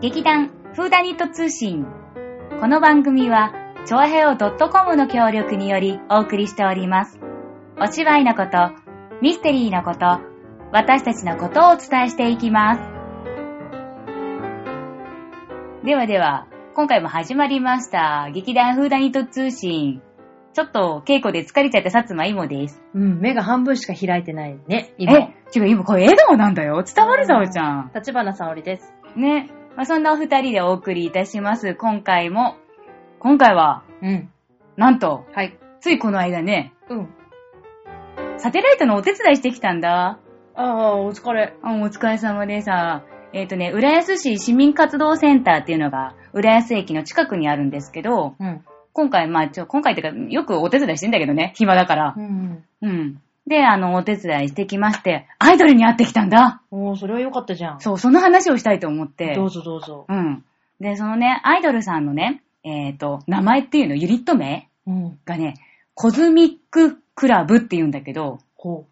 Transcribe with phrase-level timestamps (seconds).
[0.00, 1.84] 劇団フーダニット通信。
[2.60, 3.52] この番組は、
[3.84, 7.18] ちょあへお .com の協力によりお送りしております。
[7.80, 8.70] お芝居のこと、
[9.20, 10.20] ミステリーのこと、
[10.70, 12.80] 私たちのことをお伝えしていきます。
[15.84, 16.46] ではでは、
[16.76, 18.30] 今回も始まりました。
[18.32, 20.00] 劇団フーダニット通信。
[20.52, 22.80] ちょっと稽古で疲れちゃった薩摩いもです。
[22.94, 25.18] うん、目が半分しか開いてないね、え今。、
[25.56, 26.84] 違う、今これ笑顔なんだよ。
[26.84, 27.90] 伝わるぞ、おちゃん。
[27.92, 28.94] 立花沙織です。
[29.16, 29.50] ね。
[29.78, 31.76] まあ、そんなお二人でお送りいたします。
[31.76, 32.56] 今回も。
[33.20, 34.28] 今回は、うん。
[34.76, 35.56] なんと、はい。
[35.80, 37.08] ついこの間ね、うん。
[38.38, 40.18] サテライトのお手伝いしてきたんだ。
[40.56, 41.54] ああ、お疲れ。
[41.62, 43.04] あお疲れ様でさ。
[43.32, 48.64] えっ、とね、浦安市市民活動センターっていうのが、浦安駅の近くにあるんですけど、うん。
[48.92, 52.20] 今回、まあ、ちょ、今回ってか、よくお手伝いしてんだけどね、暇だからう。
[52.20, 52.64] ん。
[52.82, 53.22] うん。
[53.48, 56.62] で、あの、お手伝いしてきまして、アイドルに会ってきたんだ。
[56.70, 57.80] おー、それはよかったじゃん。
[57.80, 59.34] そう、その話をしたいと思って。
[59.34, 60.04] どうぞどうぞ。
[60.08, 60.44] うん。
[60.80, 65.18] で、そのね、アイドルさんのね、えっ、と、名前っていうの、ユニット名うん。
[65.24, 65.54] がね、
[65.94, 68.86] コズミッククラブって言うんだけど、こ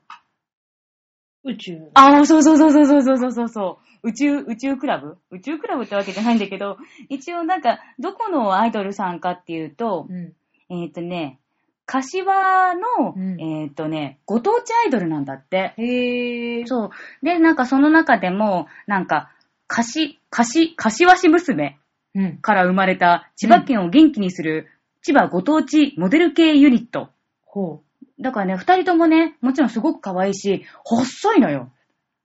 [1.44, 1.50] う。
[1.52, 1.90] 宇宙。
[1.94, 4.08] ああ、そうそうそうそうそうそうそうそう。
[4.08, 5.18] 宇宙、宇宙クラブ？
[5.30, 10.32] 宇宙クラブってわけじゃないんだけど、一応なんか、どこのアイドルさんかっていうと、うん。
[10.70, 11.38] えっ、とね、
[11.86, 15.74] 柏の、うんえっ、とね、ご当地アイドルなんだって。
[15.78, 16.66] へー。
[16.66, 16.90] そう。
[17.24, 19.30] で、なんかその中でも、なんか、
[19.68, 21.78] かし、かし、柏市娘
[22.14, 22.38] うん。
[22.38, 24.68] から生まれた千葉県を元気にする
[25.02, 27.10] 千葉ご当地モデル系ユニット。
[27.44, 27.82] ほ
[28.18, 31.70] だからね、二人ともね、もちろんすごく可愛いし、細いのよ。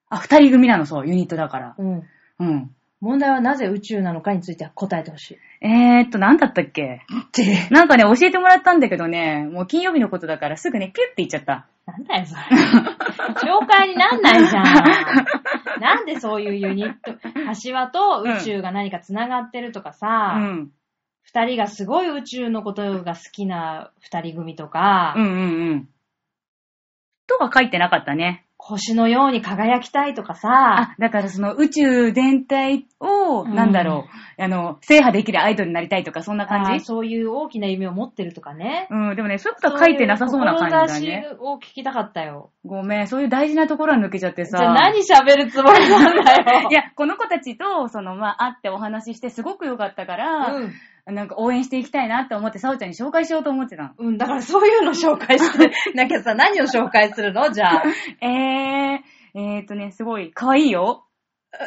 [0.09, 1.75] あ、二人組なの、そう、ユニットだから。
[1.77, 1.83] う。
[1.83, 2.03] うん。
[2.39, 2.75] うん。
[3.01, 5.37] 問題はなぜ宇宙なのかについては答えてほしい。
[5.61, 7.01] えーっと、なんだったっけ？
[7.27, 7.67] って。
[7.71, 11.67] なんかね、教えてもらったんだけどね、もう金曜日のことだからすぐね、ピュッて言っちゃった。
[11.87, 12.41] なんだよ、それ。
[13.41, 14.63] 紹介になんないじゃん。
[15.81, 17.13] なんでそういうユニット、
[17.47, 20.71] 柏と宇宙が何か繋がってるとかうさ、ん。
[21.23, 25.89] 二、人がすごい宇宙のことが好きな二人組とか、うんうんうん。
[27.27, 28.45] とは書いてなかったね。
[28.63, 34.05] 星のように輝きたいとかさ、あ、だからその宇宙全体を、うんなんだろ
[34.37, 36.83] う、あの、制覇できるアイドルになりたいとか、そんなあ感じ？
[36.83, 38.87] ーそういう大きな夢を持ってるとかね。
[38.91, 42.51] うん、でもね、そういうことは書いてなさそうな感じだそういうを聞きたかったよ。
[42.63, 44.59] ごめん、そういう大事なところは抜けちゃってさ。
[44.59, 46.67] じゃあ何喋るつもりなんだよ。
[46.69, 50.71] いや、この子たちと、その、まあ、会ってお話ししてすごく良かったから、うん。
[51.07, 53.89] なんか応援していきたいなって思って、さおちゃんに紹介しようと思ってたの。
[53.97, 57.51] うん、だからそういうの紹介してなきゃさ、何を紹介するの？
[57.51, 57.83] じゃあ。
[58.25, 61.05] えー、えーとね、すごい、可愛いよ。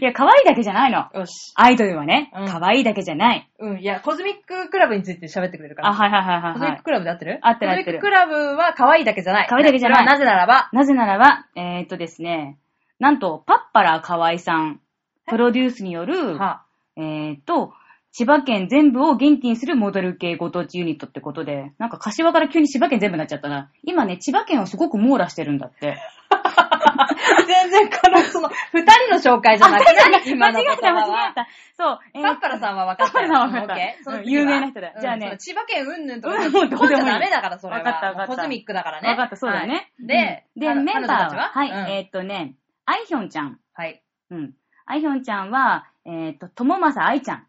[0.00, 1.08] いや、可愛いだけじゃないの。
[1.14, 1.52] よし。
[1.56, 3.48] アイドルはね、うん可愛いだけじゃない。
[3.58, 5.88] うん、いや、コズミッククラブについて喋ってくれるから。
[5.88, 6.82] あ、はいはいはいはい、はいコズミック。
[6.84, 7.38] クラブで合ってる？
[7.42, 9.48] 合ってる合ってるコズミッククラブは可愛いだけじゃない。
[9.48, 12.58] 可愛いだけじゃないそれはなぜならば、なぜならば、えーとですね、
[12.98, 14.80] なんと、パッパラ河合さん、
[15.26, 16.62] プロデュースによる、は
[16.96, 17.72] えーと、
[18.12, 23.72] 千葉県全部を元気にするモデル系ご当地ユニットってことで、なんか柏から急に千葉県全部になっちゃったな。
[23.82, 25.96] 今ね、千葉県をすごく網羅してるんだって。
[27.46, 31.34] 全然この、その、二人の紹介じゃなくて、今の言間違えた、間違え。
[31.34, 31.48] た。
[31.76, 31.98] そう。
[32.14, 33.28] えーパッパラさんは分かったよ。
[33.28, 37.82] パッパラさんは分かった有名な人だうんじゃあね千葉県うんぬんとか、うんもうどうでもいいダメだから、それは。
[37.82, 39.08] 分かった分かったコズミックだからね。
[39.08, 39.74] わかった、そうだね。
[39.74, 42.54] はいで、で、メンバーは、はい、うんえーっとね、
[42.86, 43.58] アイヒョンちゃん。
[43.72, 44.02] はい。
[44.30, 44.52] うん。
[44.86, 47.46] アイヒョンちゃんは、えーっと、ともまさあいちゃん。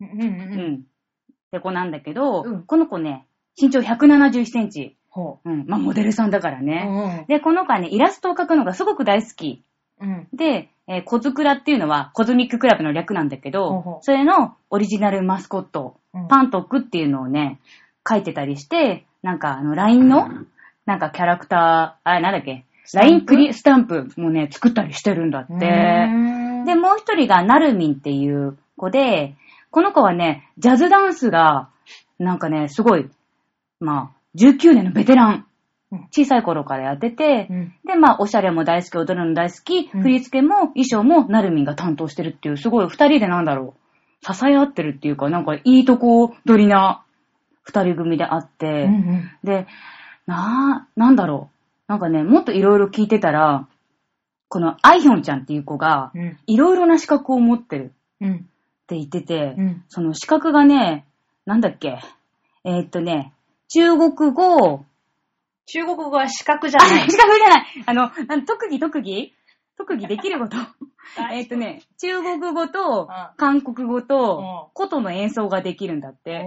[0.00, 0.72] うんうんううん。
[0.72, 0.74] ん。
[0.76, 0.80] っ
[1.52, 3.26] て子なんだけど、うんこの子ね、
[3.60, 4.96] 身長171センチ。
[5.10, 5.66] ほうん。
[5.66, 6.62] まあ、モデルさんだからう。
[6.62, 7.26] ね。
[7.28, 9.62] で、この子はね、イラストを描くのがすごく大好き。
[10.00, 10.08] うん。
[10.10, 10.36] うん。
[10.36, 17.60] で、えーコズクラっていうのは、コズミッククラブの略なんだけど、ほうほうそれのオリジナルマスコット、うんパントックっていうのをね、
[18.08, 20.28] 書いてたりして、なんかあの、LINE の、
[20.86, 25.52] なんかキャラクター、あ、なんだっけ、LINE クリスタンプもね、作ったりしてるんだって。
[26.64, 29.34] でで、もう一人がナルミンっていう子で、
[29.70, 31.68] この子はね、ジャズダンスが、
[32.18, 33.08] なんかね、すごい、
[33.80, 35.46] まあ、19年のベテラン
[35.92, 36.08] うん。
[36.10, 47.02] 小さい頃からやってて、うんで、まあ、おしゃれも大好き、踊るの大好き、うん振り付けも衣装もナルミンが担当してるっていう、すごい二人でなんだろう、支え合ってるっていうか、なんかいいとこ取りな
[47.62, 49.66] 二人組であって、うんうんで、
[50.26, 51.92] なあ、なんだろう。
[51.92, 53.66] なんかね、もっといろいろ聞いてたら、
[54.52, 56.38] このアイヒョンちゃんっていう子が、うん。
[56.46, 58.34] いろいろな資格を持ってるうん。
[58.34, 58.38] っ
[58.86, 59.84] て言ってて、うん。
[59.88, 61.06] その資格がね、
[61.46, 61.98] なんだっけ、
[62.64, 63.32] えーっとね、
[63.68, 64.84] 中国語、
[65.64, 67.10] 中国語は資格じゃあ、ない。
[67.10, 67.66] 資格じゃない。
[67.86, 68.10] あの、
[68.44, 69.32] 特技特技？
[69.78, 70.58] 特技できること。
[71.32, 73.36] えーっとね、中国語とうん。
[73.38, 74.06] 韓国語うん。
[74.06, 76.44] と琴の演奏ができるんだって。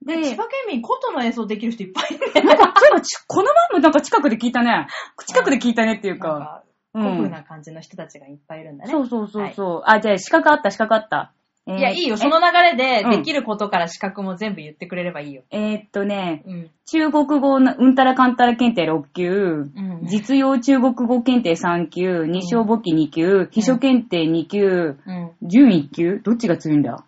[0.00, 2.40] で、千葉県民、琴の演奏できる人いっぱいいるね。
[2.40, 4.86] なんか、そういえばち、この前もなんか近くで聞いたね。
[5.26, 8.90] 近くで聞いたねっていうか、古風な感じの人たちがいっぱいいるんだね。
[8.90, 9.82] そうそうそうそう。
[9.86, 11.32] あ、じゃあ資格あった、資格あった。
[11.66, 12.16] えーいや、いいよ。
[12.16, 15.42] その流れでうんできることから資格も全部言ってくれればいいよ。
[15.50, 16.70] えーっとね、うん。
[16.90, 25.30] 中国語のうんたらかんたら検定6級、うん実用中国語検定3級、二小簿記2級、秘書検定2級、うん。
[25.42, 26.20] 準1級？
[26.24, 27.04] どっちが強いんだ？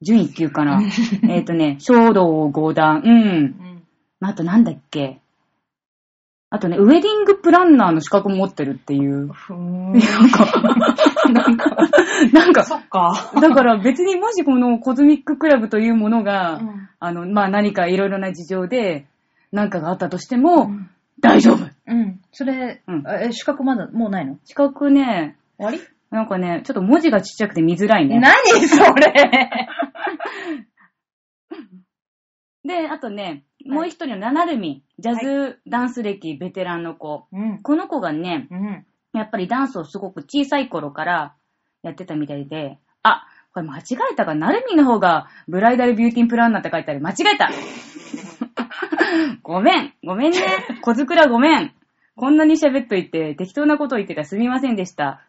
[0.00, 0.80] 準1級かな
[1.28, 3.10] えーっとね、書道5段、うん。
[3.10, 3.82] うん。
[4.20, 5.18] あとなんだっけ？
[6.50, 9.28] あとね、ウェディングプランナーの資格も持ってるっていう。
[9.28, 9.92] ふーん。
[9.92, 10.46] なんか、
[11.30, 11.76] なんか、
[12.32, 13.32] なんか、そっか。
[13.40, 19.06] だから別にもしこのコズミッククラブというものが、うんあの、まあ、何かいろいろな事情で、
[19.52, 20.90] 何かがあったとしても、うん
[21.20, 22.20] 大丈夫うん。
[22.30, 24.38] それ、うんえ、資格まだ、もうないの？
[24.44, 25.80] 資格ね、終わり？
[26.12, 28.20] なんかね、ちょっと文字がちっちゃくて見づらいね。
[28.20, 28.34] 何
[28.68, 29.50] それ？
[32.64, 37.26] で、あとね、もう一人のナナルミン、ジャズダンス歴ベテランの子。
[37.30, 37.58] うん。
[37.62, 38.86] この子がね、うん。
[39.12, 41.34] やっぱりダンスをすごく小さい頃から
[41.82, 47.00] やってたみたいで、あ、これ間違えたか、ナルミの方がブライダルビューティンプランナーって書いてある。
[47.00, 47.50] 間違えた
[49.42, 50.38] ごめん、ごめんね。
[50.80, 51.74] 小づくらごめん。
[52.16, 55.20] こんなに喋っといて、適当なことを言ってたらすみませんでした。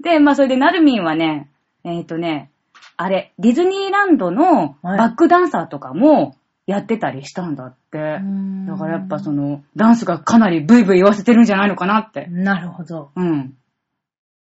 [0.00, 1.48] で、まあそれでナルミンはね、
[1.84, 2.50] えっ、とね、
[2.96, 6.36] あれ、ディズニーランドのはいバックダンサーとかも
[6.66, 7.98] やってたりしたんだって。
[7.98, 12.26] だからやっぱその、ダンスがかなりブイブイ言わせてるんじゃないのかなって。
[12.28, 13.10] なるほど。
[13.16, 13.56] うん。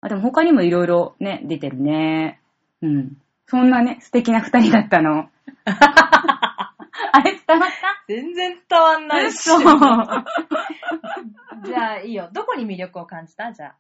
[0.02, 2.40] あ、でも他にもいろいろね、出てるね。
[2.82, 3.18] うん。
[3.48, 5.30] そんなね、素敵な二人だったの。
[5.66, 8.04] あれ伝わった？
[8.08, 9.38] 全然伝わんないし。
[9.38, 9.62] そう。
[11.66, 12.30] じゃあ、いいよ。
[12.34, 13.54] どこに魅力を感じた？
[13.54, 13.76] じゃあ。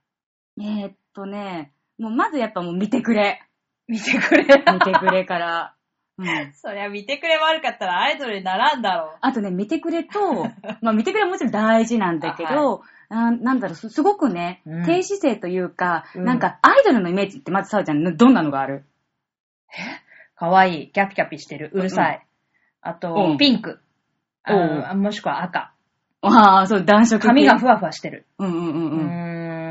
[0.59, 3.41] えーっとね、もうまずやっぱもう見てくれ。
[3.87, 4.63] 見てくれ。
[4.73, 5.73] 見てくれから。
[6.17, 6.27] うん。
[6.53, 10.45] そりゃ見てくれ悪かったらアイドルにならんだろあとね、見てくれと、
[10.81, 18.85] まあ見てくれはもちろん大事なんだけあど、あなんだろう、すすごくね、うん低姿勢というか、うんなんかアイドルのイメージってまずさおちゃん、どんなのがある？
[20.35, 20.39] う。
[20.39, 20.91] かわいい。
[20.91, 21.69] キャピキャピしてる。
[21.73, 22.25] うるさい。
[22.81, 23.79] あと、うんピンク。
[24.43, 25.71] あうんあもしくは赤。
[26.21, 27.27] ああ、そう、男色系。
[27.27, 28.25] 髪がふわふわしてる。
[28.39, 29.07] うんうんううんうん。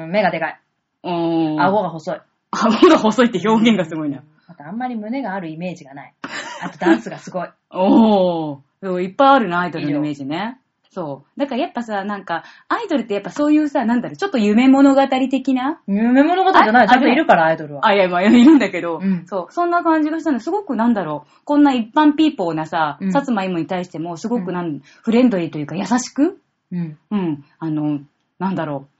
[0.05, 0.61] ーん、目がでかい。
[1.05, 1.61] うん。
[1.63, 2.21] 顎が細い。
[2.51, 4.23] 顎が細いって表現がすごいな。
[4.47, 6.15] あとあんまり胸があるイメージがない。
[6.63, 7.49] あとダンスがすごい。
[7.71, 9.01] おー。
[9.01, 10.59] いっぱいあるな、アイドルのイメージね。
[10.91, 11.41] そう。
[11.41, 15.81] だからやっぱさ、なんか、アイドルってやっぱそういうさ、なんだろう、ちょっと夢物語的な？
[15.87, 16.85] 夢物語じゃない。
[16.85, 17.87] あちゃんといるから、アイドルは。
[17.87, 20.41] あ、いや、まあ、いるんだけど、うんそう、そんな感じがしたの。
[20.41, 26.99] すごくなんだろう、こんな一般ピーポーなさ、うんさつまいもに対しても、すごくなん、フレンドリーというか優しく、うん。
[27.11, 28.01] うん、あの、
[28.39, 28.92] なんだろう、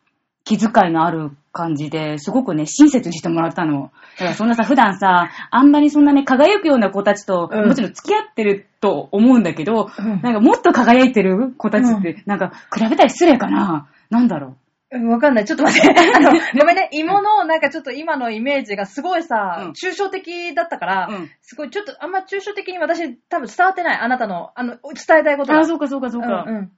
[0.45, 3.93] 気遣いのある感じで、すごくね、親切にしてもらったの。
[4.19, 14.57] だからそんなさ、普段さ、あんまりそんなね、輝くような子たちと、うんもちろん付き合ってると思うんだけど、うんなんかもっと輝いてる子たちって、なんか比べたら失礼かななんだろ
[14.91, 15.45] うんわかんない。
[15.47, 15.89] ちょっと待って。
[16.15, 16.89] あの、ごめんね。
[16.93, 23.99] 芋の、なんかちょっと今のイメージがすごいさ、うん抽象的だったから、うんすごい、ちょっとあんま抽象的に私多分伝わってない。
[23.99, 25.57] あなたの、あの、伝えたいことう。
[25.57, 25.63] が。
[25.63, 26.45] あ、そうかそうかそうか。
[26.47, 26.73] うんうん。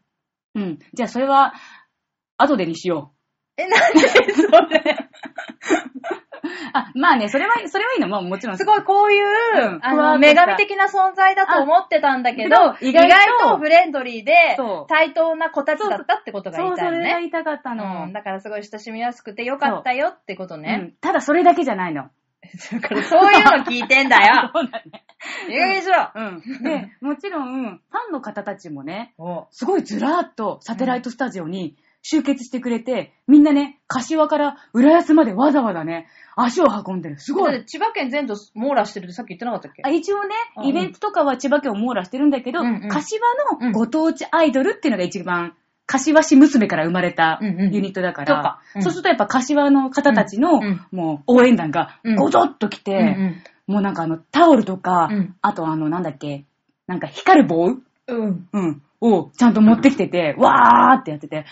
[0.55, 0.79] うん。
[0.93, 1.55] じゃあそれは、
[2.37, 3.14] 後でにしよう。
[3.57, 5.09] え、なんでそれ？
[6.73, 8.09] あ、まあね、それは、それはいいの。
[8.09, 8.59] まあもちろん。
[8.59, 17.05] すごいこういう、うんあの、女神的な存在だと思ってたんだけど、意外意外ととフレンドリーでそう、対等な子たちだったってことが言そ、そいうたいのね。
[17.05, 18.05] れが言いたかったの。
[18.05, 20.77] うん、だからすごい親しみやすくてよかったよってことうね。
[20.77, 20.93] ん。
[21.01, 22.11] ただそれだけじゃないの。
[22.73, 25.05] だからそういうの聞いてんだよ そうだね。
[25.49, 26.63] いい加減にしろうん。
[26.63, 36.07] で、もちろん、ファンの方たちもね、おすごいずらーっとサテライトスタジオに集結してくれて、みんなね、柏から浦安までわざわざね、
[36.37, 37.19] 足を運んでる。
[37.19, 37.53] すごい。
[37.53, 39.83] だって千葉県全土網羅してるってさっき言ってなかったっけ？
[39.85, 40.67] あ一応ねう、ん。
[40.67, 42.89] イベントとかは千葉県を網羅してるんだけど、うんうん。
[42.89, 43.21] 柏
[43.63, 45.55] のご当地アイドルっていうのが一番、
[45.87, 47.75] 柏市娘から生まれたうんうん。
[47.75, 48.61] ユニットだから、そうか。
[48.77, 48.83] うん。
[48.83, 50.81] そうするとやっぱ柏の方たちの、うんうん。
[50.93, 52.17] もう応援団がうん。
[52.17, 53.43] ごどっと来て、うん。
[53.75, 55.37] もうなんかあのタオルとか、うん。
[55.41, 56.45] あとあのなんだっけ、
[56.87, 57.77] なんか光る棒？
[58.09, 58.49] うん。
[58.53, 58.83] うん。
[59.05, 61.43] をちゃんと持ってきてて、わーってやってて、は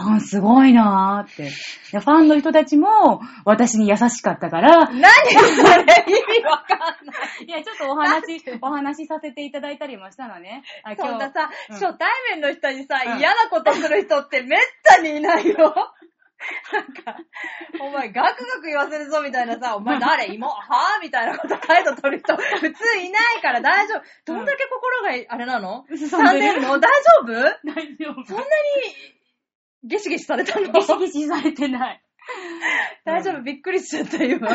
[0.00, 1.50] ぁ、ファンすごいなーって。
[1.92, 5.38] でファンの人たちも私に優しかったから、何そ
[5.76, 5.84] れ？
[6.08, 7.44] 意味わかんない。
[7.46, 10.62] いや、ちょっとお話、お話しさせていただいたりもしたのね。
[10.82, 15.74] あそんなさ、うん初対面の人にさ、うん嫌なことする人ってめったにいないよ。
[16.72, 17.16] なんか、
[17.80, 20.26] お前ガクガク言わせるぞみたいなさ、お前誰？
[20.34, 20.48] 芋？
[20.48, 21.02] はぁ？
[21.02, 24.02] みたいなこと態度取る人、普通いないから大丈夫。
[24.24, 25.84] どんだけ心があれなの？
[25.90, 26.78] 嘘傷んでるの？
[26.78, 26.88] 大丈
[27.22, 27.32] 夫？
[27.72, 28.24] 大丈夫。
[28.26, 28.48] そんなに、
[29.84, 30.72] ゲシゲシされたの？
[30.72, 32.03] ゲシゲシされてない。
[33.04, 34.48] 大丈夫、びっくりしちゃった、今。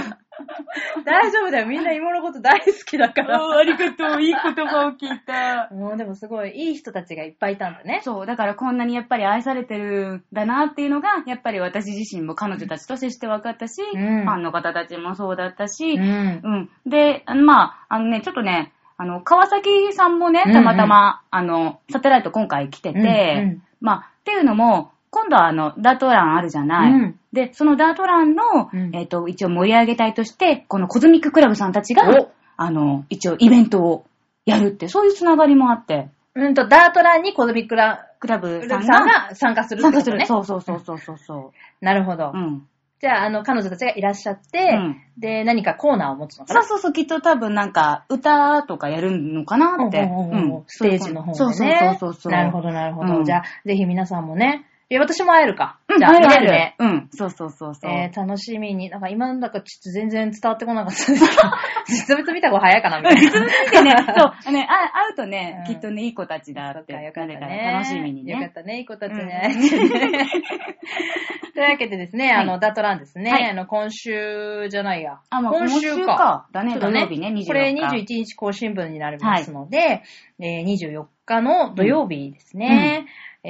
[1.05, 3.57] 大丈夫だよ、みんな芋のこと大好きだから。
[3.57, 4.21] ありがとう。
[4.21, 5.69] いい言葉を聞いた。
[5.71, 8.01] もうでもすごい、いい人たちがいっぱいいたんだね。
[8.03, 16.01] そう、だからこんなにやっぱり愛されてるんだなっていうのが、やっぱり私自身も彼女たちと接して分かったし、うんファンの方たちもそうだったし、うん。
[16.03, 16.69] うん。
[16.89, 26.91] で、あのまあ、あのね、ちょっとね、あの、川崎さんもねたまたま、あの、サテライト今回来てて、うんうんまあ、っていうのも、今度はあの、ダートランあるじゃない。
[26.91, 34.05] うんで、そのダートランの、うんえっ、と、一応盛り上げ隊として、このコズミッククラブさんたちがお、あの、一応イベントを
[34.45, 40.17] やるって、そういうつながりもあって、うんと、ダートランにコズミックラクラブルさんがさんが参加するって参加する。
[40.17, 40.25] ね。
[40.25, 42.31] そうそうそうそうそうそなるほどう。。
[42.33, 42.67] うん。
[42.99, 46.63] じゃあ、あの、彼女たちがいらっしゃって、うんで、何かコーナーを持つのかな？
[46.63, 49.99] そうそうそう、きっと多分なんか、歌とかやるのかなって。
[50.01, 51.35] うんうんうんうんステージの方でね。
[51.35, 52.31] そうそうそうそうそう。
[52.31, 53.17] なるほど、なるほど。
[53.17, 54.65] うんじゃあ、ぜひ皆さんもね。
[54.91, 55.77] いや、私も会えるか。
[55.87, 56.75] うん、じゃあ、あるあるね。
[56.79, 57.91] うん、そうそうそうそう。
[57.91, 58.89] えー、楽しみに。
[58.89, 61.41] なんか今なんだかちょっと全然伝わってこなかったですけど、
[61.85, 63.21] 実物見た方が早いかな、みたいな。
[63.21, 67.71] 実物見てね、 そう、ね、あ会うとね、うんきっとね、いい子たちだって、よかったね。
[67.71, 68.33] 楽しみにね。
[68.33, 70.25] よかったね、いい子たちに会えてね。
[71.53, 75.19] というわけでですね、あの、はいダトランですね、はいあの、今週じゃないや。
[75.29, 76.15] あ、まあ、今週か。
[76.15, 76.47] か。
[76.51, 77.45] だね、土曜日ね、24日。
[77.45, 80.01] これ21日更新分になりますので、
[80.39, 83.05] えー24日の土曜日ですね。
[83.43, 83.49] え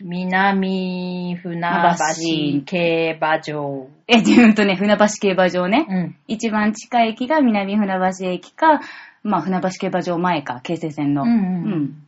[0.00, 3.88] 南船橋競馬場。
[4.08, 5.86] え、ほんとね、船橋競馬場ね。
[5.88, 6.16] うん。
[6.28, 8.80] 一番近い駅が南船橋駅か、
[9.22, 11.22] まあ、船橋競馬場前か、京成線の。
[11.22, 12.02] うんうんうん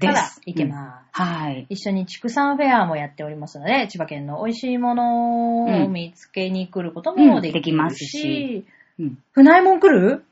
[0.00, 0.40] からです。
[0.46, 1.16] 行けます。
[1.16, 1.22] す。
[1.22, 1.66] はい。
[1.68, 8.64] 一緒に畜産フェアもやっておりますので、千葉県の美味しいものを見つけに来ることもできますし
[8.98, 9.18] うん。
[9.32, 10.24] 船井もん来る？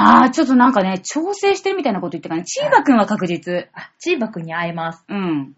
[0.00, 3.68] あー、ちょっとなんかね、調整してるみたいなこと言ってからね、チーバくんは確実。
[3.74, 5.04] あ、チーバくんに会えます。
[5.08, 5.54] うん。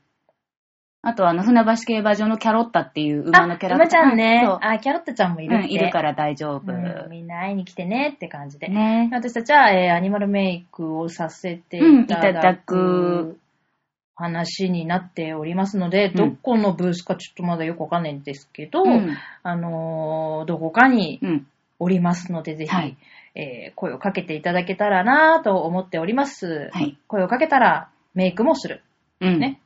[1.02, 4.00] あと、あの、船橋競馬場のキャロッタっていう馬のキャラクター。
[4.00, 4.58] 馬ちゃんねそう。
[4.60, 5.64] あ、キャロッタちゃんもいるって。
[5.64, 6.72] うん、いるから大丈夫。
[6.72, 8.68] うんみんな会いに来てねって感じで。
[8.68, 9.08] ね。
[9.12, 13.38] 私たちは、えーアニマルメイクをさせていたうんいただだくく
[14.14, 19.16] 話になっておりますので、んどこのブースかちょっとまだよくわかんないんですけど、うん。
[19.42, 21.46] あのーどこかにうん。
[21.78, 22.96] おりますので、ぜひ、はい
[23.34, 26.70] えー声をかけていただけたらなと思っております。
[26.72, 26.98] はい。
[27.06, 28.82] 声をかけたらメイクもする。
[29.20, 29.38] うん。
[29.38, 29.60] ね。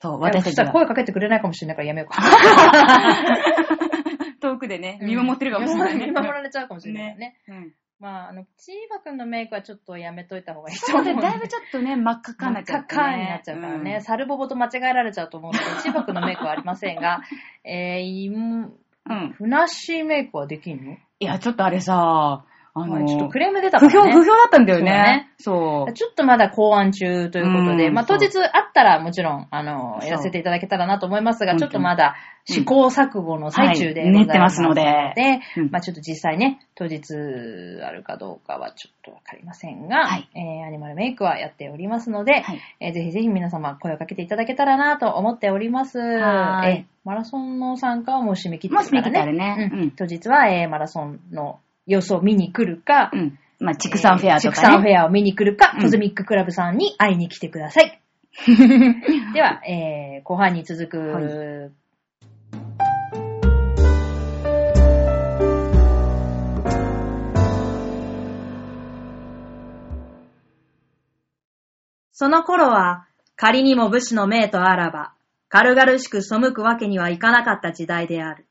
[0.00, 2.22] そう、私私たちは声かけてくれないかもしれないからやめようか。
[4.40, 6.06] 遠くでね、見守ってるかもしれないね。
[6.06, 7.36] 見守られちゃうかもしれないね。
[7.48, 7.72] うん。
[7.98, 11.22] まあ、あの、チーバくんのメイクはちょっとやめといた方がいいとそうで、思う。
[11.22, 13.02] だいぶちょっとね、真っ赤かになっちゃって、ね。
[13.02, 14.00] 真っ赤になっちゃうからね。
[14.02, 17.22] サルボボと間違えられちゃうと思うので、チーバくんのメイクはありませんが、
[17.64, 18.72] えー、いん
[19.10, 19.32] うん。
[19.32, 20.92] ふなっしーメイクはできんの？
[21.18, 22.44] いや、ちょっとあれさ、
[22.82, 24.20] あの、まあちょっとクレーム出た不評、からね。
[24.20, 25.30] 不評だったんだよそうだねね。
[25.38, 25.92] そう。
[25.92, 37.14] ちょっとまだ考案中ということで、うんまあ当日あったらもちろん、あの、やらせていただけたらなと思いますが、うんちょっとまだ試行錯誤の最中ではいございますの練ってますのでうんまあちょっと実際ね、当日
[37.84, 45.98] あるかどうかはちょっとわかりませんが、はいえーアニマルメイクはやっておりますので、はいえーぜひぜひ皆様声をかけていただけたらなと思っております。
[45.98, 49.02] はいえーマラソンの参加はもう締め切ってもう締め。
[49.02, 49.70] 切ってあるね。
[49.72, 49.90] うんうん。
[49.92, 51.58] 当日は、えーマラソンの
[51.88, 53.38] 様子を見に来るか、うん。
[53.58, 54.74] まあ、畜産フェアと畜かね。
[54.74, 58.00] 産フェアを見に来るか、うんコズミッククラブさんに会いに来てください。
[59.34, 61.70] では、えー、後半に続く、は
[72.12, 75.14] その頃は、仮にも武士の命とあらば、
[75.48, 78.46] 軽々しく背くわけにはいかなかった時代である。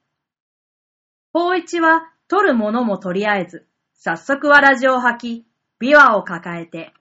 [1.33, 5.45] 法一は、取るものもとりあえず、早速わらじを履き、
[5.81, 6.93] 琵琶を抱えて、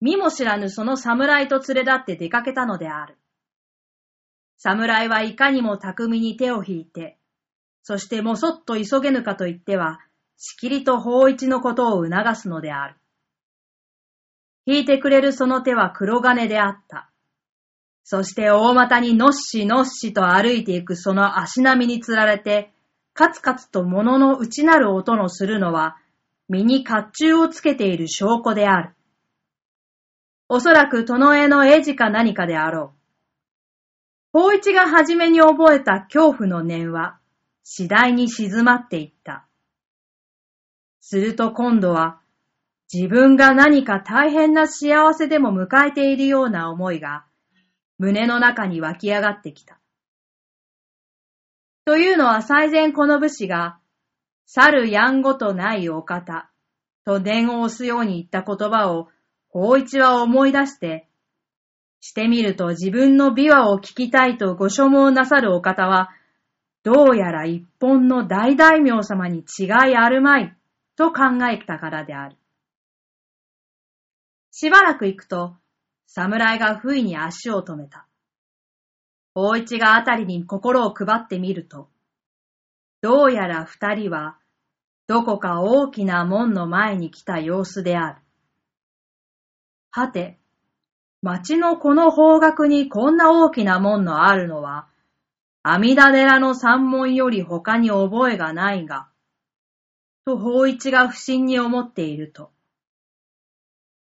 [0.00, 3.16] 見も知らぬその侍と連れ立って出かけたのである。
[4.58, 7.18] 侍はいかにも巧みに手を引いて、
[7.82, 10.00] そしてもそっと急げぬかと言っては、
[10.36, 12.96] しきりと法一のことを促すのである。
[14.66, 17.10] 引いてくれるその手は黒金であった。
[18.04, 22.71] そして大股にのっしのっしと歩いていくその足並みにつられて、
[23.14, 25.96] カツカツと物の内なる音のするのは、
[26.48, 28.94] 身に甲冑をつけている証拠である。
[30.48, 33.02] おそらく殿への絵字か何かであろう。
[34.32, 37.18] 法一が初めに覚えた恐怖の念は、
[37.64, 39.46] 次第に静まっていった。
[41.00, 42.20] すると今度は、
[42.92, 47.24] 自分が何か大変な幸せでも迎えているような思いが、
[47.98, 49.81] 胸の中に湧き上がってきた。
[51.84, 53.78] というのは最前この武士が、
[54.46, 56.50] 去るやんごとないお方、
[57.04, 59.08] と念を押すように言った言葉を、
[59.48, 61.08] 法一は思い出して、
[62.00, 66.10] してみると自分の琵琶を聞きたいとご所望なさるお方は、
[66.84, 70.56] どうやら一本の大大名様に違いあるまい、
[70.96, 72.36] と考えたからである。
[74.52, 75.56] しばらく行くと、
[76.06, 78.06] 侍が不意に足を止めた。
[79.34, 81.88] 大一があたりに心を配ってみると、
[83.00, 84.38] どうやら二人は、
[85.06, 88.22] どこか大きな門の前に来た様子である。
[89.90, 90.38] はて、
[91.22, 94.88] 町のこの方角にこんな大きな門のあるのは、
[95.62, 99.08] 阿弥陀寺の山門より他に覚えがないが、
[100.24, 102.50] と法一が不審に思っていると、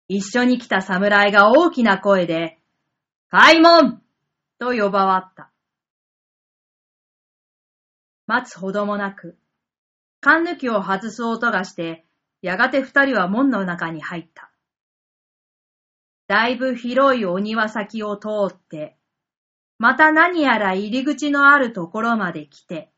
[0.08, 2.58] 一緒に来た侍が大きな声で、
[3.30, 4.02] 開門
[4.62, 5.50] と呼ばわった。
[8.28, 9.36] 待つほどもなく、
[10.20, 12.06] 缶抜きを外す音がして、
[12.42, 14.52] やがて二人は門の中に入った。
[16.28, 18.96] だいぶ広いお庭先を通って、
[19.78, 22.92] また何やら入り口のあるところまで来て、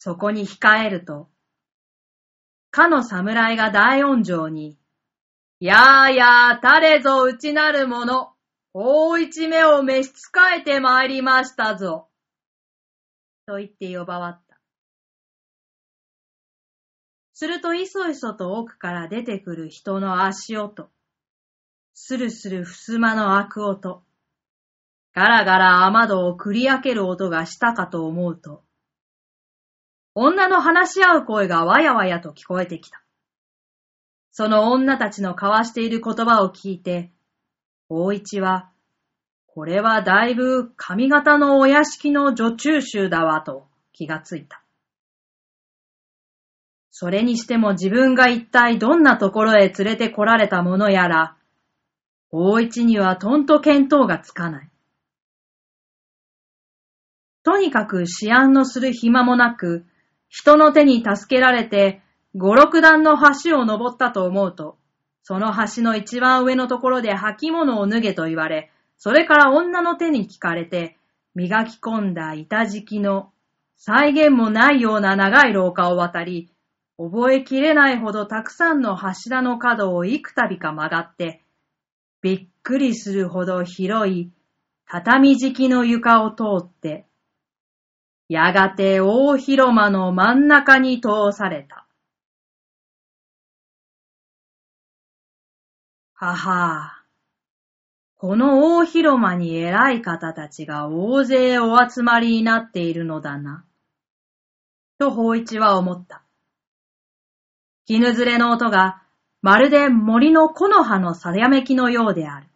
[0.00, 1.28] そこに控えると、
[2.72, 4.76] かの侍が大音上に、
[5.60, 8.35] やあやあ、たれぞ内なる者、
[8.78, 10.12] 大一目を召し仕
[10.54, 12.08] えて参りましたぞ。
[13.46, 14.58] と言って呼ばわった。
[17.32, 20.90] するといそいそと奥から出てくる人の足音、
[21.94, 24.02] するする襖の開く音、
[25.14, 28.62] ガラガラ雨戸を繰り開ける音がしたかと思うと、
[30.14, 33.02] 女の話し合う声がわやわやと聞こえてきた。
[34.32, 37.15] その女たちの交わしている言葉を聞いて、
[37.88, 38.70] 大一は、
[39.46, 44.62] これはだいぶ上方のお屋敷の女中衆だわと気がついた。
[46.90, 51.36] それにしても自分が一体どんなところへ連れて来られたものやら、
[52.30, 54.70] 大一にはとんと見当がつかない。
[57.44, 59.86] とにかく思案のする暇もなく、
[60.28, 62.02] 人の手に助けられて
[62.34, 64.76] 五六段の橋を登ったと思うと、
[65.28, 70.96] その橋の一番上のところで履物を脱げと言われ、それから女の手に聞かれて、
[71.34, 73.32] 磨き込んだ板敷きの
[73.76, 76.52] 再現もないような長い廊下を渡り、
[76.96, 81.42] 覚えきれないほどたくさんの柱の角を幾度か曲がって、
[82.22, 84.30] びっくりするほど広い
[84.88, 87.04] 畳敷きの床を通って、
[88.28, 91.85] やがて大広間の真ん中に通された。
[96.18, 97.02] ははあ
[98.16, 103.66] この大広間に偉い方たちが大勢お集まりになっているのだな。
[104.98, 106.22] と法一は思った。
[107.84, 109.02] 絹ずれの音が
[109.42, 112.46] まるで森の木の葉のさやめきのようである。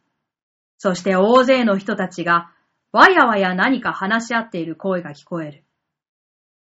[0.78, 2.50] そして大勢の人たちが
[2.92, 5.64] わやわや何か話し合っている声が聞こえる。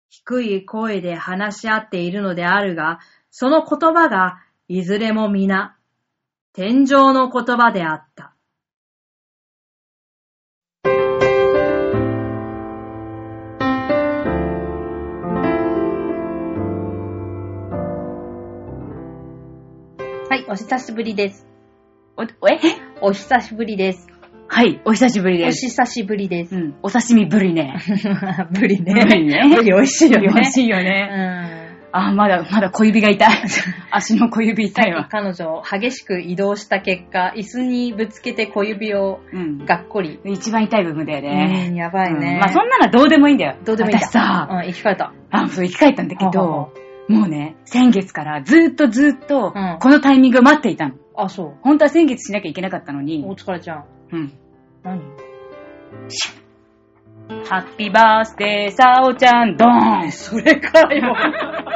[0.09, 2.97] 低い声で話し合っているのであるが、
[3.29, 5.75] その言葉がいずれも皆
[6.61, 8.35] 天上の言葉であった。
[20.29, 21.47] はい、お久しぶりです。
[22.17, 22.27] お、え？
[22.99, 24.09] お久しぶりです。
[24.49, 25.65] はい、お久しぶりおです。
[25.65, 26.53] 久しぶりです。
[26.57, 27.79] うん、お刺身ぶりね。
[28.51, 28.95] ブリね。
[28.95, 29.55] ぶりね。
[29.55, 30.27] ブリ美味しいよね。
[30.27, 31.55] 美味しいようね。
[31.55, 31.58] ん。
[31.91, 33.29] あ、まだ、まだ小指が痛い。
[33.91, 35.07] 足の小指痛いわ。
[35.09, 39.65] 彼女、激しく移動した結果、椅子にぶつけて小指をうん。
[39.65, 40.19] がっこり。
[40.25, 41.67] 一番痛い部分だよね。
[41.69, 42.33] うん、やばいね。
[42.33, 43.55] うんまあそんなのはどうでもいいんだよ。
[43.65, 44.05] どうでもいいんだ。
[44.05, 45.13] 私さ、うん、生き返った。
[45.31, 46.73] あ、そう生き返ったんだけど、
[47.07, 50.95] もうね、先月からずーっとずーっとうん、このタイミングを待っていたの。
[51.17, 53.03] あ、そ本当は先月しなきゃいけなかったのう。
[53.03, 53.85] にお、疲れちゃん。
[54.11, 54.31] うん。
[54.83, 55.01] 何？
[57.47, 61.15] ハッピーバースデー、さおちゃん、ドーンそれかよ。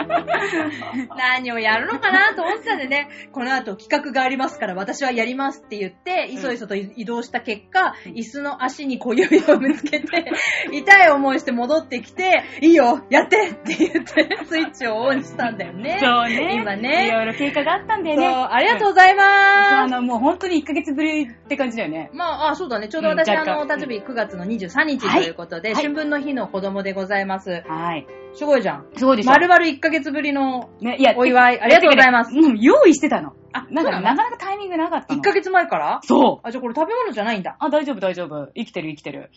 [1.18, 10.32] 何をやるのかなと思ってたんでね、この後企画がありますから私はやりますって言って、いそいそと移動した結果、椅子の足に小指をぶつけて、
[10.72, 16.00] 痛い思いして戻ってきて、いいよ、やってって言って、 スイッチをオンにしたんだよね。
[16.02, 16.56] そうね。
[16.56, 18.48] 今ねいろいろ経過があったんだよそう、ね。
[18.50, 19.28] ありがとうございうんます。
[19.76, 22.10] あの、もう本当に1ヶ月ぶりって感じだよね。
[22.14, 22.88] まあ、あ、そうだね。
[22.88, 27.64] ちょうど私、うんあの、誕生日9月の23日はいということで、はい春分の日の子供でございます。
[27.68, 28.08] はい。
[28.36, 28.88] すごいじゃん。
[28.98, 29.30] そうでしょ。
[29.32, 33.34] まるまる1ヶ月ぶりのね、いや、お祝いありがとうございますう用意してたの。
[33.54, 35.19] あなんか、なかなかタイミングなかったの。
[35.22, 36.00] 1ヶ月前から？
[36.04, 36.48] そう。
[36.48, 37.56] あ、じゃあこれ食べ物じゃないんだ。
[37.60, 38.48] あ、大丈夫、大丈夫。
[38.56, 39.30] 生きてる、生きてる。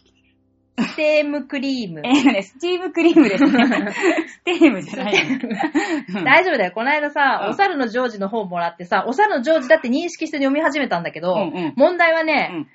[0.78, 2.10] ステームクリームえ。
[2.10, 3.50] ーね、スチームクリームですね。
[4.28, 6.24] ステームじゃないの。
[6.24, 6.72] 大丈夫だよ。
[6.74, 12.66] この間さ、うんお猿のジョージの方もらってさ、お猿のジョージだって認識して読み始めたんだけど、うんうん問題はうね、ん。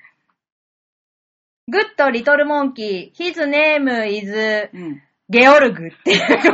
[1.70, 5.02] グッドリトルモンキー、his name is うん。
[5.32, 6.50] ゲオルグっていうだか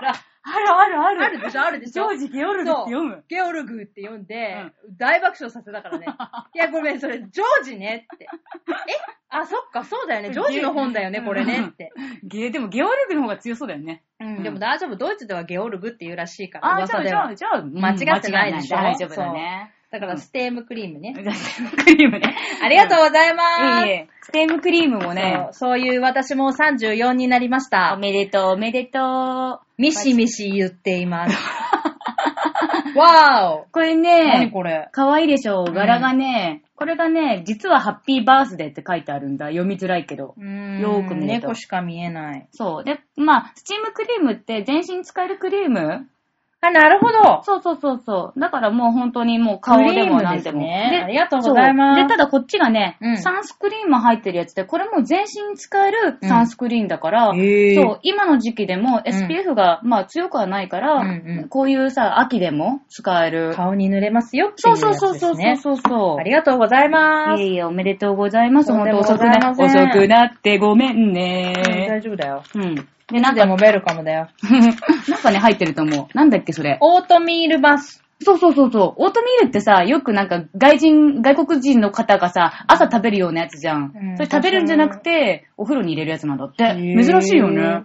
[0.00, 0.14] ら。
[0.44, 1.24] あるあるある。
[1.24, 1.62] あるでしょ？
[1.62, 2.08] あるでしょ？
[2.14, 3.24] ジョージ・ゲオルグって読む。
[3.28, 6.06] ゲオルグって読んで、大爆笑させたからね。
[6.54, 8.26] いや、ごめん、それ、ジョージねって。
[8.26, 8.28] え？
[9.30, 10.30] あ、そっか、そうだよね。
[10.34, 11.92] ジョージの本だよね、これねって。
[12.24, 14.02] ゲでもゲオルグの方が強そうだよね。
[14.20, 14.96] うん、でも大丈夫。
[14.96, 17.34] ドイツではゲオルグって言うらしいから、あ、じゃあ、じゃあ、。
[17.36, 18.78] じゃあ、うん間違ってないでしょ？
[18.78, 19.72] 間違い大丈夫だね。
[19.92, 21.12] だから、ステームクリームね。
[21.34, 22.34] ステームクリームね。
[22.64, 23.42] ありがとうございま
[23.82, 23.86] す。
[23.86, 27.96] いえいえ、ステームクリームもねそう、そういう私も34になりましおた。
[27.96, 29.66] めでとう、おめでとう。
[29.76, 31.36] ミシミシ言っています。
[32.96, 34.88] わーおこれ何ね、これ？
[34.92, 39.46] かわいいでしょ柄がね、これがね、実はハッピーバースデーって書いてあるんだ。
[39.46, 40.34] 読みづらいけど。
[40.38, 42.46] うーんよーく見ると猫しか見えない。
[42.50, 42.84] そう。
[42.84, 46.08] で、まあ、スチームクリームって全身使えるクリーム
[46.64, 47.42] あ、なるほど。
[47.42, 48.40] そうそうそうそう。
[48.40, 50.60] だからもう本当にもう顔でもなんでも。
[50.60, 63.54] でありがとうございますで、ただこっちがね、うんサンスクリーンも入ってるやつで、これも全身に使えるサンスクリーンだから、うんそう、今の時期でも SPF が、まあ強くはないから、うんうんこういうさ、秋でも使える。
[63.56, 65.56] 顔に塗れますよっていそうそうそうそう。
[65.56, 66.20] そうそう。
[66.20, 67.42] ありがとうございます。
[67.42, 68.72] いえいえ、おめでとうございます。
[68.72, 71.86] 本当遅くな、ってごめんね。
[71.88, 72.42] 大丈夫だよ。
[72.54, 72.88] うん。
[73.12, 74.28] で、いなんか、つでもウェルカムだよ。
[75.08, 76.06] なんかね、入ってると思う。
[76.16, 76.78] なんだっけ、それ。
[76.80, 78.02] オートミールバス。
[78.24, 79.02] そうそうそうそう。
[79.04, 83.92] オートミールってさ、よくなんか外人、外国人の方がさ、朝食べるようなやつじゃん。
[83.94, 86.74] うんそれ食べるんじゃなくて、お風呂に入れるやつなんだって。
[86.74, 87.84] 珍しいよね。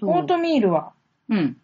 [0.00, 0.92] そうオートミールは、
[1.28, 1.56] うん。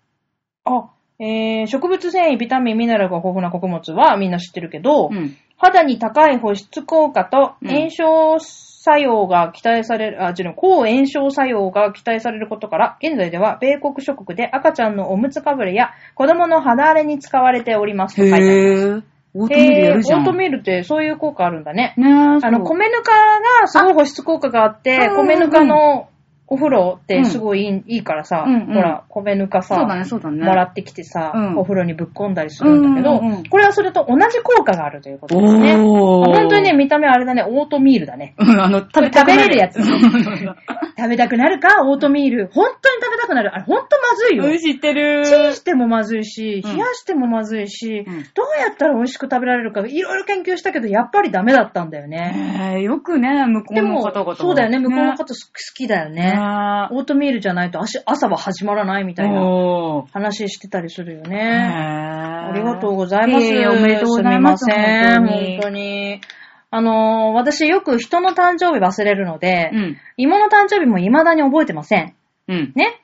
[0.65, 5.37] あ、えー、植物繊維、ビタミン、ミネラルが豊富な穀物はみんな知ってるけど、うん。
[5.57, 8.39] 肌に高い保湿効果とうん炎症
[8.83, 19.05] 作用が期待される、あ、違う、抗炎症作用が期待されることから、現在では米国諸国で赤ちゃんのおむつかぶれや子供の肌荒れに使われておりますと書いてあります。
[19.35, 20.21] オートミールやるじゃん。
[20.21, 21.95] オートミールってそういう効果あるんだね。
[21.99, 22.13] ねえ、
[22.43, 23.13] あの、米ぬか
[23.61, 26.09] がすごい保湿効果があってあ、米ぬかの
[26.53, 30.45] お風呂ってすごいいい,、いいからさ、うんうんほら、米ぬかさ、そうだね、そうだね。
[30.45, 35.77] もらってきてさ、うんお風呂にぶっ込んだりするんだけど、うんうんうんこれはそれと同じ効果があるということですね。
[35.77, 36.35] おー。
[36.35, 38.35] 本当にね、見た目あれだね、オートミールだね。
[38.39, 42.51] うん、あの、食べ食べれるやつ食べたくなるかオートミール。
[42.53, 43.55] 本当に食べたくなる。
[43.55, 44.45] あれ、本当まずいよ。
[44.45, 45.25] うん、知ってる。
[45.25, 52.75] チンしてもまずいし、うん冷やしてもまずいし、うんどうやったら美味しく食べられるか、いろいろ研究したけど、やっぱりダメだったんだよね。
[52.75, 55.35] えー、よくね、向こうのでも方々、そうだよね、向こうの方好
[55.75, 56.40] きだよね。
[56.41, 59.41] ねオートミールじゃないと朝朝は始まらないみたいな。
[60.13, 61.41] 話してたりするよへね。
[61.41, 63.47] あありがとうございます。
[63.47, 64.65] いえいえおめでとうございます。
[64.65, 65.27] すみません。
[65.27, 66.21] 本当に。
[66.73, 69.97] あのー、私よく人の誕生日忘れるので、うん。
[70.17, 72.15] 芋の誕生日も未だに覚えてません。
[72.49, 72.73] うん。
[72.77, 73.01] ね。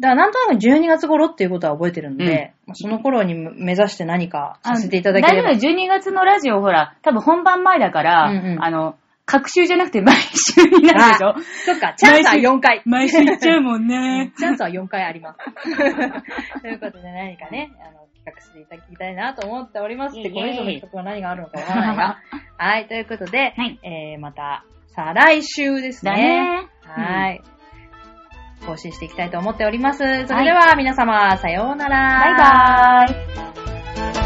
[0.00, 5.50] だからなんとなく12月頃っていうことは覚えてるので、まあその頃に目指して何かさせていただければ。
[5.50, 11.34] 大丈夫、12月のラジオ、ほら、多分本番前だから、うんうんあの、各週じゃなくて毎週になるでしょ？
[11.64, 12.80] そっか、チャンスは4回。
[12.86, 14.32] 毎週行っちゃうもんね。
[14.38, 15.38] チャンスは4回あります。
[16.62, 20.14] ということで何かね、あの、企画していただきたいなと思っております。
[20.14, 22.18] で、イエイこれ以上の企画は何があるのかわからないが。
[22.56, 26.62] はい、ということで、はいえー、また、再来週ですだね。
[26.62, 26.66] ね。
[26.82, 27.42] はい。
[28.64, 29.98] 更新していきたいと思っております。
[29.98, 32.20] それでは皆様、さようなら。
[32.20, 34.25] バイバーイ。